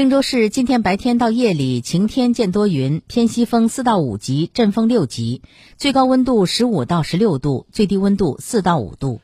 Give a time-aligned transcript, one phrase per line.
[0.00, 5.42] 郑州市今天白天到夜里晴天见多云，偏西风四到五级，阵风六级，
[5.76, 9.20] 最高温度十五到十六度，最低温度四到五度。